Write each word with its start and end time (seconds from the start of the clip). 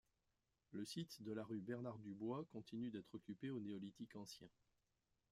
Le 0.71 0.83
site 0.83 1.21
de 1.21 1.31
la 1.31 1.43
rue 1.43 1.59
Bernard-Dubois 1.61 2.47
continue 2.51 2.89
d’être 2.89 3.13
occupé 3.13 3.51
au 3.51 3.59
Néolithique 3.59 4.15
ancien. 4.15 4.47